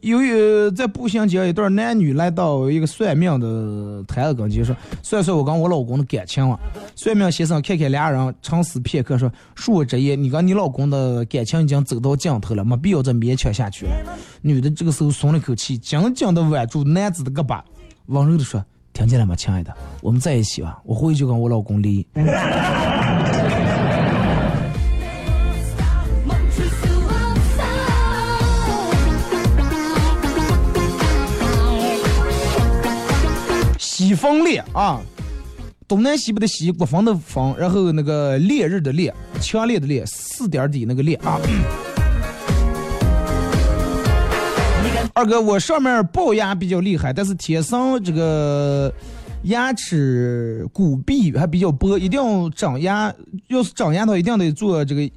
[0.00, 6.58] 由于在步行街，一对男女来到一个算命的摊子跟前，说算算我跟我老公的感情吧。
[6.94, 13.92] 算命先生看看俩人，沉思片刻，说：“恕我直言，你跟你老公的感情已经走到尽头了，没必要再勉强下去了。”
[14.42, 17.60] 女的这个时候松了口气，紧紧的挽住男子的胳膊，
[18.06, 19.74] 温柔的说：“听见了吗，亲爱的？
[20.00, 22.06] 我们在一起吧，我回去就跟我老公离。”
[34.12, 35.00] 西风烈啊，
[35.88, 41.40] 东南西北的西，国风的风，然后那个烈日的烈，强烈的烈，四点底那个烈啊。
[45.14, 48.92] 二哥，我上面龅牙比较厉害，但是天生这个
[49.44, 53.10] 牙齿骨壁还比较薄，一定要长牙。
[53.48, 55.10] 要是长牙的话，一定得做这个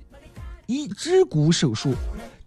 [0.67, 1.93] 一植骨手术。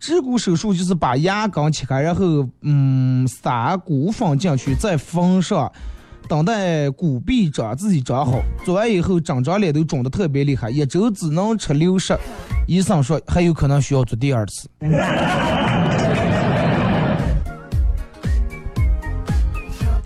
[0.00, 5.70] 植骨手术就是把牙根切开，然后嗯撒骨粉进去，再缝上。
[6.28, 12.14] 等待骨壁长自己长好，做完以后整张脸都肿得特别厉害，一周只能吃六十。
[12.66, 14.68] 医生说还有可能需要做第二次。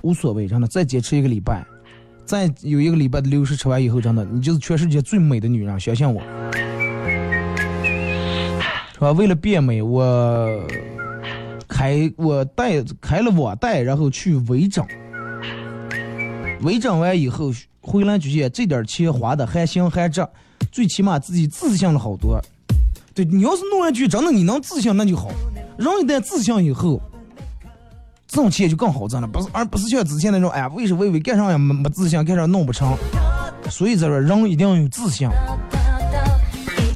[0.03, 1.65] 无所谓，真的，再坚持一个礼拜，
[2.25, 6.23] 再有一个礼拜的六十吃完以后，真的，你就是全世界最美的女人，相信我。
[8.95, 9.11] 是吧？
[9.11, 10.49] 为了变美，我
[11.67, 14.87] 开我带开了网贷，然后去微整。
[16.63, 20.27] 微整完以后回来就觉这点钱花的还行还值，
[20.71, 22.41] 最起码自己自信了好多。
[23.15, 25.31] 对你要是弄上去，真的你能自信那就好。
[25.77, 27.01] 人一旦自信以后，
[28.27, 32.97] 挣钱就更好挣了，不是而不是像之前那种哎呀畏首畏尾，干啥也没没自信，干啥弄不成。
[33.69, 35.29] 所以这说人一定要有自信。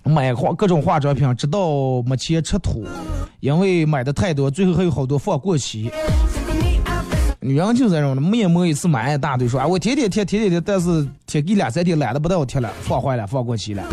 [0.04, 2.86] 买化各种化妆品，直到没钱吃土，
[3.40, 5.90] 因为买的太多，最后还有好多放过期。
[7.46, 13.84] 女人就这种的，面膜一次买一大堆，说啊我天天贴，天天贴，但是贴个两三天懒得不带我贴了，放坏了，放过期了。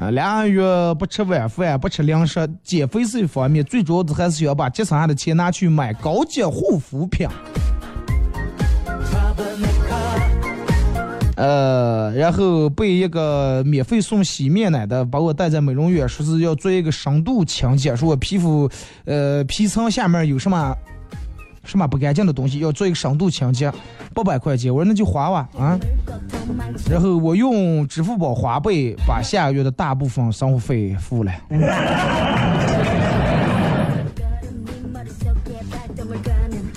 [0.00, 0.62] 啊，两个月
[0.94, 7.28] 不吃晚饭，不吃零食，减肥是一方面，最主要的还是要把节省下的钱拿去买高级护肤品。
[11.36, 18.70] 呃，然后被一个免费送洗面奶的把我带在美容院，说是要做一个深度清洁，说我皮肤
[19.04, 20.74] 呃皮层下面有什么。
[21.64, 23.72] 什么不干净的东西要做一个深度清洁，
[24.14, 25.78] 八百块钱，我说那就花吧啊。
[26.90, 31.32] 然后我用支付宝花呗把下个月的大部分生活费付了。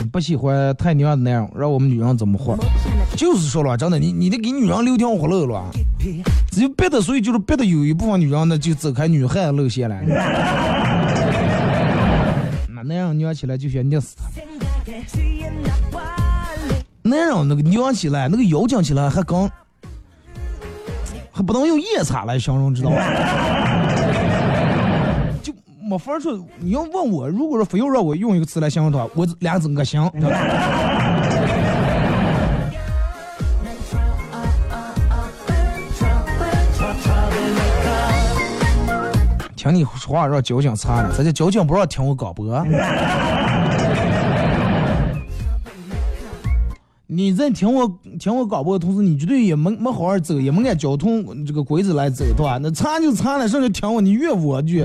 [0.09, 2.57] 不喜欢太娘的男人，让我们女人怎么活？
[3.15, 5.63] 就是说了，真的，你你得给女人留条活路了。
[6.49, 9.95] 只有别的，所以就是别的有一部分女人呢就走开女汉路线了。
[12.67, 14.23] 那男人娘起来就想捏死他。
[17.03, 19.49] 能让那个娘起来，那个腰紧起来还更，
[21.31, 22.97] 还不能用夜叉来形容，知道吗？
[25.41, 26.38] 就没法说。
[26.57, 30.01] 你要问我，如果说非要让我用一个词来形容的话，我俩字恶心。
[39.55, 42.45] 听你说话让交警查了，咱这交警不让听我广播。
[47.10, 47.89] 你在听我
[48.20, 52.60] 听我广播的同时，你绝对也没没好好走，也没按交通这个规则来走，对吧？
[52.62, 54.84] 那查就查了，上去听我，你怨我句。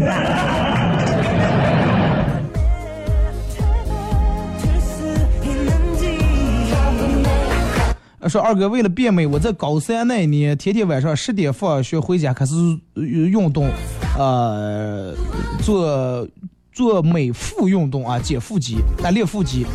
[8.29, 12.55] 说二哥为了变美，我在高三那一年，天天晚上十点放学回家开始
[12.95, 13.69] 运动，
[14.17, 15.13] 呃，
[15.61, 16.29] 做
[16.73, 19.67] 做美腹运动啊，减腹肌，啊，练腹肌。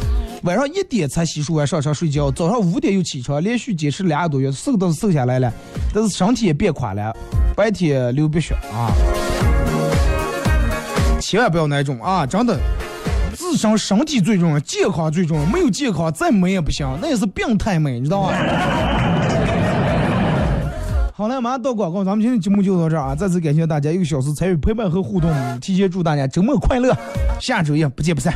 [0.43, 5.51] 晚上一点才洗漱完上床睡觉，早上五点又起床，连续坚持两个多月，瘦倒是瘦下来了，
[5.93, 7.11] 但是身体也变垮了，
[7.55, 8.93] 白天流鼻血啊！
[11.19, 12.57] 千万不要那种啊，真的，
[13.33, 18.31] 自身身体最重要，健康最重要，没有健康再美也不行，那也是病态美，你知道吗？
[21.13, 23.15] 好了，马上到广告，咱们今天节目就到这儿啊！
[23.15, 26.95] 再次感谢大家一个小时参与陪伴和互动，提前祝大家周末快乐，
[27.41, 28.31] 下周一不见不散。